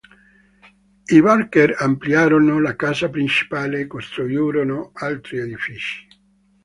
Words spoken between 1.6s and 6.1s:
ampliarono la casa principale e costruirono altri edifici.